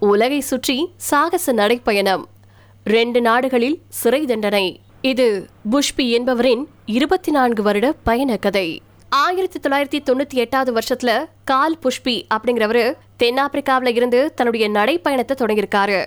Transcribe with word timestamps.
உலகை 0.00 0.40
சுற்றி 0.40 0.90
சாகச 0.96 1.52
நடைப்பயணம். 1.52 2.24
ரெண்டு 2.84 3.20
நாடுகளில் 3.20 3.82
சிறை 3.88 4.24
தண்டனை. 4.24 4.80
இது 5.00 5.46
புஷ்பி 5.70 6.10
என்பவரின் 6.10 6.68
இருபத்தி 6.86 7.32
நான்கு 7.32 7.62
வருட 7.62 7.92
பயண 7.92 8.36
கதை. 8.36 8.82
ஆயிரத்தி 9.08 9.60
தொள்ளாயிரத்தி 9.60 10.02
தொண்ணூத்தி 10.04 10.34
எட்டாவது 10.34 10.72
வருஷத்துல 10.72 11.24
கால் 11.44 11.78
புஷ்பி 11.82 12.22
அப்படிங்கிறவரு 12.34 12.92
தென்னாப்பிரிக்காவில 13.18 13.88
இருந்து 13.88 14.34
தன்னுடைய 14.34 14.70
நடைப்பயணத்தை 14.70 15.36
தொடங்கியிருக்காரு. 15.36 16.04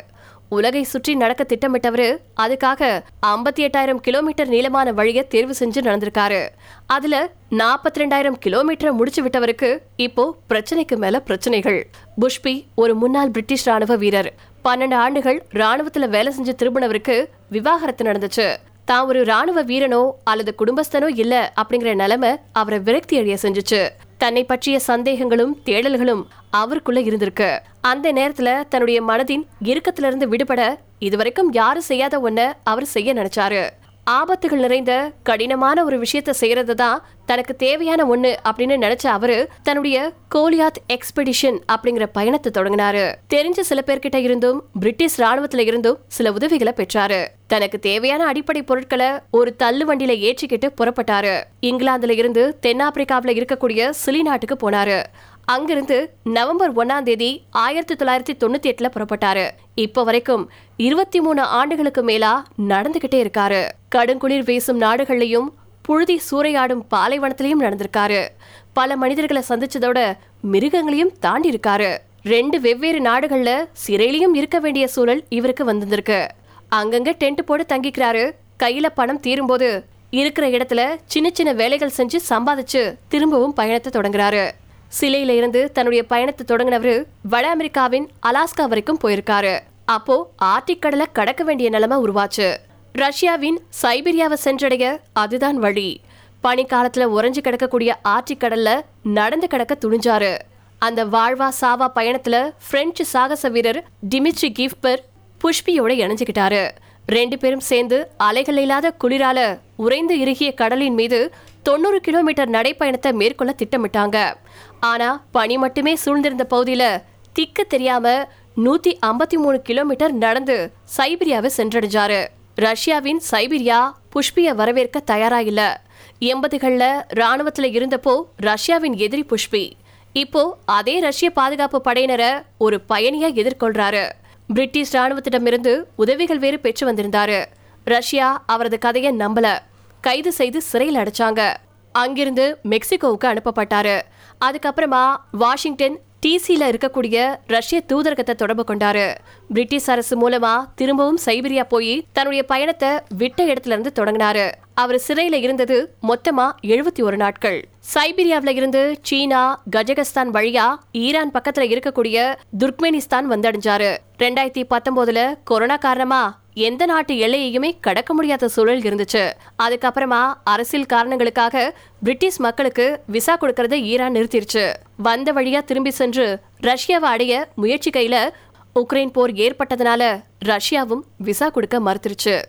உலகை 0.55 0.83
சுற்றி 0.83 1.15
நடக்க 1.15 1.41
திட்டமிட்டவரு 1.43 2.07
அதுக்காக 2.43 2.81
ஐம்பத்தி 3.27 3.61
எட்டாயிரம் 3.65 4.02
கிலோமீட்டர் 4.05 4.47
நீளமான 4.47 4.91
வழியை 4.91 5.27
தேர்வு 5.27 5.54
செஞ்சு 5.59 5.79
நடந்திருக்காரு. 5.88 6.39
அதுல 6.85 7.16
நாற்பத்தி 7.52 7.99
ரெண்டாயிரம் 8.02 8.38
கிலோமீட்டரை 8.45 8.91
முடிச்சு 8.91 9.21
விட்டவருக்கு 9.25 9.70
இப்போ 9.95 10.25
பிரச்சனைக்கு 10.49 10.95
மேல 10.95 11.20
பிரச்சனைகள். 11.20 11.79
புஷ்பி 12.21 12.53
ஒரு 12.75 12.95
முன்னாள் 12.95 13.31
பிரிட்டிஷ் 13.31 13.67
ராணுவ 13.67 13.95
வீரர். 13.95 14.31
பன்னெண்டு 14.66 14.93
ஆண்டுகள் 14.93 15.39
ராணுவத்துல 15.53 16.09
வேலை 16.09 16.34
செஞ்சு 16.38 16.55
திரும்பினவருக்கு 16.62 17.18
விவாகரத்து 17.49 18.09
நடந்துச்சு. 18.12 18.49
தான் 18.85 19.07
ஒரு 19.07 19.20
ராணுவ 19.26 19.63
வீரனோ 19.63 20.04
அல்லது 20.23 20.54
குடும்பஸ்தனோ 20.62 21.09
இல்ல 21.23 21.35
அப்படிங்கிற 21.62 21.91
நிலைமை 21.95 22.31
அவரை 22.52 22.79
விரக்தி 22.79 23.18
அடைய 23.18 23.38
செஞ்சுச்சு. 23.41 23.81
தன்னை 24.23 24.41
பற்றிய 24.43 24.77
சந்தேகங்களும் 24.88 25.53
தேடல்களும் 25.66 26.23
அவருக்குள்ள 26.59 26.99
இருந்திருக்கு. 27.02 27.49
அந்த 27.91 28.07
நேரத்துல 28.13 28.49
தன்னுடைய 28.71 28.99
மனதின் 29.03 29.43
இறுக்கத்திலிருந்து 29.63 30.25
விடுபட 30.34 30.62
இதுவரைக்கும் 31.07 31.49
யாரும் 31.59 31.89
செய்யாத 31.89 32.16
ஒன்ன 32.20 32.41
அவர் 32.63 32.88
செய்ய 32.95 33.13
நினைச்சாரு. 33.13 33.62
ஆபத்துகள் 34.10 34.60
நிறைந்த 34.60 35.12
கடினமான 35.23 35.84
ஒரு 35.84 36.00
விஷயத்த 36.00 36.30
செய்யறது 36.30 36.76
தான் 36.76 37.04
தனக்கு 37.26 37.55
தேவையான 37.55 38.05
ஒண்ணு 38.05 38.36
அப்படின்னு 38.46 38.76
நினைச்ச 38.76 39.08
அவரு 39.08 39.50
தன்னுடைய 39.64 40.14
கோலியாத் 40.36 40.94
எக்ஸ்பெடிஷன் 40.94 41.60
அப்படிங்கிற 41.72 42.08
பயணத்தை 42.14 42.64
தொடங்கினாரு. 42.64 43.16
தெரிஞ்ச 43.34 43.60
சில 43.60 43.84
பேர்கிட்ட 43.86 44.16
இருந்தும் 44.16 44.64
பிரிட்டிஷ் 44.80 45.22
ராணுவத்துல 45.22 45.58
இருந்தும் 45.58 45.98
சில 46.08 46.32
உதவிகளை 46.32 46.74
பெற்றாரு. 46.76 47.27
தனக்கு 47.48 47.80
தேவையான 47.80 48.26
அடிப்படை 48.26 48.63
பொருட்களை 48.63 49.08
ஒரு 49.32 49.55
தள்ளு 49.55 49.96
வண்டியில 49.96 50.34
ஏற்றிக்கிட்டு 50.34 50.70
புறப்பட்டாரு. 50.82 51.43
இங்கிலாந்துல 51.62 52.10
இருந்து 52.10 52.60
தென்னாப்பிரிக்காவில 52.62 53.32
இருக்கக்கூடிய 53.32 53.93
சிலி 54.05 54.21
நாட்டுக்கு 54.21 54.70
போனாரு. 54.70 55.04
அங்கிருந்து 55.52 55.98
நவம்பர் 56.24 56.74
ஒன்னாம் 56.76 57.04
தேதி 57.04 57.44
ஆயிரத்தி 57.49 57.96
தொள்ளாயிரத்தி 57.96 58.34
தொண்ணூத்தி 58.41 58.68
எட்டுல 58.71 58.88
புறப்பட்டாரு. 58.96 59.46
இப்போ 59.76 60.04
வரைக்கும் 60.04 60.49
இருபத்தி 60.77 61.21
மூணு 61.21 61.41
ஆண்டுகளுக்கு 61.41 62.02
மேலா 62.04 62.46
நடந்துகிட்டே 62.68 63.20
இருக்காரு. 63.24 63.62
கடுங்குளிர் 63.96 64.44
வீசும் 64.44 64.81
நாடுகள்லயும் 64.81 65.47
புழுதி 65.81 66.22
சூறையாடும் 66.31 66.84
பாலைவனத்திலையும் 66.96 67.63
நடந்திருக்காரு. 67.66 68.28
பல 68.74 68.96
மனிதர்களை 68.96 69.44
சந்திச்சதோட 69.50 70.13
மிருகங்களையும் 70.52 71.13
தாண்டி 71.19 71.50
இருக்காரு. 71.50 71.97
ரெண்டு 72.24 72.62
வெவ்வேறு 72.62 73.02
நாடுகள்ல 73.02 73.52
சிறையிலையும் 73.88 74.36
இருக்க 74.41 74.59
வேண்டிய 74.59 74.88
சூழல் 74.88 75.24
இவருக்கு 75.30 75.66
வந்திருக்கு 75.66 76.28
அங்கங்க 76.75 77.12
டென்ட் 77.19 77.41
போட்டு 77.41 77.75
தங்கிக்கிறாரு. 77.75 78.31
கையில 78.63 78.86
பணம் 78.96 79.19
தீரும்போது 79.19 79.84
இருக்கிற 80.09 80.47
இடத்துல 80.47 80.81
சின்ன 81.06 81.30
சின்ன 81.34 81.52
வேலைகள் 81.53 81.97
செஞ்சு 81.97 82.18
சம்பாதிச்சு 82.30 82.96
திரும்பவும் 83.08 83.53
பயணத்தை 83.53 84.02
தொடங்குறாரு. 84.02 84.52
சிலையில 85.00 85.29
இருந்து 85.29 85.72
தன்னுடைய 85.72 86.06
பயணத்தை 86.06 86.56
தொடங்கினவரு 86.56 87.03
வட 87.23 87.50
அமெரிக்காவின் 87.50 88.09
அலாஸ்கா 88.25 88.67
வரைக்கும் 88.67 89.00
போயிருக்காரு. 89.03 89.59
அப்போ 89.85 90.31
ஆர்டிக் 90.44 90.79
கடலை 90.79 91.06
கடக்க 91.13 91.44
வேண்டிய 91.44 91.69
நிலைமை 91.69 91.97
உருவாச்சு. 91.97 92.56
ரஷ்யாவின் 92.94 93.59
சைபீரியாவை 93.81 94.34
சென்றடைய 94.34 95.00
அதுதான் 95.13 95.57
வழி. 95.57 96.01
பனிக்காலத்துல 96.44 97.07
உறைஞ்சு 97.17 97.41
கிடக்கக்கூடிய 97.44 97.91
ஆர்டிக் 98.03 98.39
கடல்ல 98.39 98.81
நடந்து 99.03 99.47
கிடக்க 99.47 99.78
துணிஞ்சாரு. 99.85 100.38
அந்த 100.79 101.06
வாழ்வா 101.06 101.50
சாவா 101.62 101.91
பயணத்துல 101.95 102.51
பிரெஞ்சு 102.69 103.06
சாகச 103.06 103.50
வீரர் 103.50 103.84
டிமிட்ரி 104.09 104.50
கிஃப்பர் 104.59 104.97
புஷ்பியோட 105.41 105.91
இணைஞ்சுக்கிட்டாரு. 106.01 106.69
ரெண்டு 107.06 107.38
பேரும் 107.38 107.59
சேர்ந்து 107.59 108.12
அலைகள் 108.17 108.57
இல்லாத 108.57 108.94
குளிரால 109.03 109.59
உறைந்து 109.75 110.17
இறுகிய 110.17 110.53
கடலின் 110.53 110.94
மீது 110.94 111.34
தொண்ணூறு 111.63 112.00
கிலோமீட்டர் 112.00 112.50
நடைப்பயணத்தை 112.50 113.13
மேற்கொள்ள 113.13 113.56
திட்டமிட்டாங்க. 113.58 114.34
ஆனா 114.80 115.24
பனி 115.31 115.58
மட்டுமே 115.58 115.97
சூழ்ந்திருந்த 116.06 116.46
பகுதியில 116.50 117.03
திக்க 117.34 117.63
தெரியாம 117.68 118.28
நூத்தி 118.58 118.91
ஐம்பத்தி 119.06 119.36
மூணு 119.36 119.62
கிலோமீட்டர் 119.62 120.13
நடந்து 120.13 120.72
சைபீரியாவை 120.97 121.50
சென்றடைஞ்சாரு. 121.58 122.28
ரஷ்யாவின் 122.56 123.22
சைபீரியா 123.31 123.91
புஷ்பிய 124.13 124.56
வரவேற்க 124.56 125.00
தயாரா 125.00 125.40
இல்ல 125.40 125.81
எண்பதுகள்ல 126.19 126.84
ராணுவத்துல 127.16 127.69
இருந்தப்போ 127.69 128.24
ரஷ்யாவின் 128.36 128.96
எதிரி 128.97 129.25
புஷ்பி. 129.30 129.72
இப்போ 130.13 130.57
அதே 130.66 131.00
ரஷ்ய 131.00 131.30
பாதுகாப்பு 131.30 131.81
படையினரை 131.86 132.44
ஒரு 132.57 132.81
பயணியா 132.90 133.30
எதிர்கொள்றாரு. 133.41 134.09
பிரிட்டிஷ் 134.47 134.96
ராணுவத்திடமிருந்து 134.96 135.84
உதவிகள் 135.96 136.40
வேறு 136.40 136.59
பெற்று 136.59 136.91
வந்திருந்தாரு. 136.91 137.46
ரஷ்யா 137.84 138.44
அவரது 138.46 138.78
கதையை 138.78 139.12
நம்பல. 139.13 139.59
கைது 140.01 140.31
செய்து 140.31 140.62
சிறையில் 140.62 140.95
அடைச்சாங்க. 140.95 141.53
அங்கிருந்து 141.91 142.59
மெக்சிகோவுக்கு 142.69 143.23
அனுப்பப்பட்டாரு. 143.23 144.01
அதுக்கப்புறமா 144.45 145.16
வாஷிங்டன் 145.31 146.00
டிசியில் 146.25 146.67
இருக்கக்கூடிய 146.72 147.35
ரஷ்ய 147.47 147.81
தூதரகத்தை 147.81 148.35
தொடர்பு 148.35 148.63
கொண்டாரு. 148.67 149.16
பிரிட்டிஷ் 149.47 149.89
அரசு 149.89 150.29
மூலமா 150.29 150.66
திரும்பவும் 150.75 151.19
சைபீரியா 151.25 151.63
போய் 151.63 152.06
தன்னுடைய 152.12 152.45
பயணத்தை 152.45 152.89
விட்ட 153.17 153.44
இடத்துல 153.44 153.75
இருந்து 153.75 153.91
தொடங்கினாரு. 153.95 154.51
அவர் 154.74 155.02
சிறையில 155.08 155.34
இருந்தது 155.34 155.96
மொத்தமா 156.08 156.52
எழுபத்தி 156.62 157.02
ஒரு 157.02 157.18
நாட்கள். 157.18 157.66
சைபீரியாவில 157.94 158.50
இருந்து 158.50 159.00
சீனா 159.02 159.62
கஜகஸ்தான் 159.76 160.32
வழியா 160.34 160.76
ஈரான் 160.92 161.32
பக்கத்துல 161.32 161.62
இருக்கக்கூடிய 161.62 162.36
துர்க்மெனிஸ்தான் 162.59 163.28
வந்தடைஞ்சாரு. 163.30 163.98
ரெண்டாயிரத்தி 164.20 164.64
பத்தொன்பதுல 164.70 165.38
கொரோனா 165.44 165.78
காரணமா 165.78 166.40
எந்த 166.54 166.86
நாட்டு 166.86 167.14
எல்லையையுமே 167.14 167.78
கடக்க 167.81 168.14
முடியாத 168.14 168.48
சூழல் 168.48 168.80
இருந்துச்சு. 168.80 169.31
அதுக்கப்புறமா 169.64 170.34
அரசியல் 170.44 170.86
காரணங்களுக்காக 170.86 171.76
பிரிட்டிஷ் 172.04 172.40
மக்களுக்கு 172.40 173.02
விசா 173.08 173.38
கொடுக்கறத 173.38 173.74
ஈரான் 173.74 174.14
நிறுத்திருச்சு. 174.14 174.74
வந்த 174.98 175.34
வழியா 175.34 175.64
திரும்பி 175.64 175.92
சென்று 175.92 176.40
ரஷ்யாவை 176.62 177.10
அடைய 177.14 177.48
முயற்சி 177.56 177.90
கையில 177.90 178.30
உக்ரைன் 178.76 179.12
போர் 179.12 179.31
ஏற்பட்டதுனால 179.31 180.24
ரஷ்யாவும் 180.46 181.02
விசா 181.18 181.50
கொடுக்க 181.50 181.80
மறுத்துருச்சு. 181.80 182.42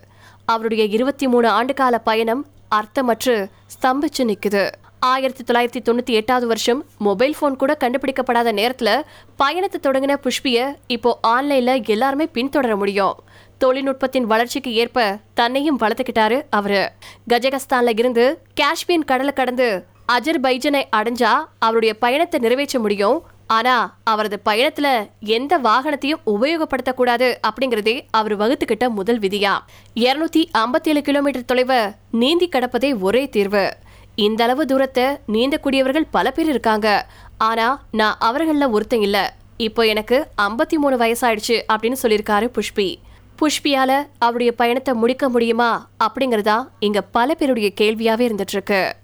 அவருடைய 0.45 0.83
இருபத்தி 0.83 1.27
மூணு 1.27 1.47
ஆண்டுகால 1.49 1.95
பயணம் 2.03 2.45
அர்த்தமற்று 2.75 3.47
ஸ்தம்பிச்சு 3.75 4.23
நிற்குது 4.23 4.71
ஆயிரத்தி 4.99 5.43
தொள்ளாயிரத்தி 5.43 5.81
தொண்ணூற்றி 5.85 6.13
எட்டாவது 6.13 6.47
வருஷம் 6.47 6.85
மொபைல் 6.97 7.35
ஃபோன் 7.41 7.55
கூட 7.55 7.77
கண்டுபிடிக்கப்படாத 7.79 8.51
நேரத்தில் 8.51 9.05
பயணத்தை 9.35 9.79
தொடங்கின 9.83 10.13
புஷ்பியை 10.25 10.75
இப்போ 10.87 11.19
ஆன்லைனில் 11.21 11.83
எல்லாருமே 11.83 12.29
பின்தொடர 12.33 12.75
முடியும். 12.75 13.15
தொழில்நுட்பத்தின் 13.57 14.23
வளர்ச்சிக்கு 14.23 14.73
ஏற்ப 14.73 15.17
தன்னையும் 15.33 15.79
வளர்த்துக்கிட்டாரு 15.79 16.41
அவரு. 16.49 16.91
கஜகஸ்தான்ல 17.29 17.99
இருந்து 17.99 18.41
காஷ்மீர் 18.55 19.05
கடலை 19.05 19.33
கடந்து 19.33 19.85
அஜர்பைஜனை 20.11 20.83
அடைஞ்சா 20.95 21.33
அவருடைய 21.59 21.97
பயணத்தை 21.97 22.39
நிறைவேற்ற 22.39 22.79
முடியும். 22.79 23.21
ஆனா 23.47 23.95
அவரது 24.03 24.41
பயணத்துல 24.45 25.09
எந்த 25.19 25.57
வாகனத்தையும் 25.57 26.21
உபயோகப்படுத்தக்கூடாது 26.25 27.35
அப்படிங்கறதே 27.47 28.01
அவர் 28.11 28.37
வகுத்துக்கிட்ட 28.37 28.89
முதல் 28.89 29.19
விதியா. 29.19 29.57
இருநூத்தி 29.95 30.49
ஐம்பத்தி 30.57 30.87
ஏழு 30.87 31.01
கிலோமீட்டர் 31.01 31.49
தொலைவை 31.53 31.95
நீந்தி 32.11 32.49
கடப்பதே 32.51 32.99
ஒரே 32.99 33.29
தீர்வு. 33.29 33.77
இந்த 34.15 34.43
அளவு 34.43 34.65
தூரத்தை 34.65 35.03
நீந்தக்கூடியவர்கள் 35.03 36.05
பல 36.11 36.31
பேர் 36.31 36.49
இருக்காங்க. 36.49 37.07
ஆனா 37.37 37.83
நான் 37.91 38.15
அவர்கள 38.19 38.69
ஒருத்தன் 38.69 39.01
இல்ல. 39.01 39.33
இப்போ 39.57 39.85
எனக்கு 39.85 40.27
ஐம்பத்தி 40.41 40.75
மூணு 40.75 40.97
வயசாயிடுச்சு 40.97 41.61
அப்படின்னு 41.73 41.95
சொல்லியிருக்காரு 42.03 42.59
புஷ்பி. 42.59 42.95
புஷ்பியால 43.41 44.07
அவருடைய 44.19 44.53
பயணத்தை 44.53 44.93
முடிக்க 44.93 45.29
முடியுமா 45.29 45.89
அப்படிங்கறதா 46.03 46.67
இங்க 46.79 47.01
பல 47.01 47.33
பேருடைய 47.33 47.71
கேள்வியாவே 47.81 48.29
இருந்துட்டு 48.29 48.51
இருக்கு. 48.51 48.95